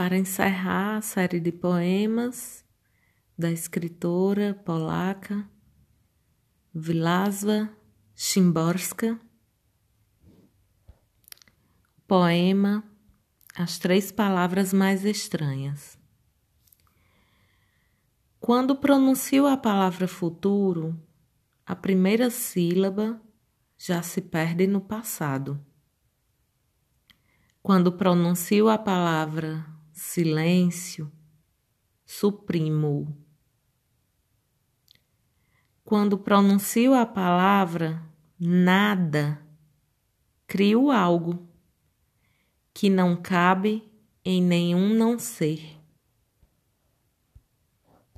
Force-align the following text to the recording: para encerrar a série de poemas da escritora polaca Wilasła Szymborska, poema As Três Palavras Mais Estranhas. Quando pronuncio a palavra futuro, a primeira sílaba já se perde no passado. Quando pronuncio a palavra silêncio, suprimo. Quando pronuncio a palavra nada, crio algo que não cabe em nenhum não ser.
para 0.00 0.16
encerrar 0.16 0.96
a 0.96 1.02
série 1.02 1.38
de 1.38 1.52
poemas 1.52 2.64
da 3.36 3.52
escritora 3.52 4.54
polaca 4.54 5.46
Wilasła 6.74 7.68
Szymborska, 8.14 9.20
poema 12.08 12.82
As 13.54 13.78
Três 13.78 14.10
Palavras 14.10 14.72
Mais 14.72 15.04
Estranhas. 15.04 15.98
Quando 18.40 18.76
pronuncio 18.76 19.46
a 19.46 19.58
palavra 19.58 20.08
futuro, 20.08 20.98
a 21.66 21.76
primeira 21.76 22.30
sílaba 22.30 23.20
já 23.76 24.00
se 24.00 24.22
perde 24.22 24.66
no 24.66 24.80
passado. 24.80 25.62
Quando 27.62 27.92
pronuncio 27.92 28.70
a 28.70 28.78
palavra 28.78 29.78
silêncio, 30.00 31.12
suprimo. 32.06 33.14
Quando 35.84 36.16
pronuncio 36.16 36.94
a 36.94 37.04
palavra 37.04 38.02
nada, 38.38 39.46
crio 40.46 40.90
algo 40.90 41.46
que 42.72 42.88
não 42.88 43.14
cabe 43.14 43.92
em 44.24 44.42
nenhum 44.42 44.94
não 44.94 45.18
ser. 45.18 45.78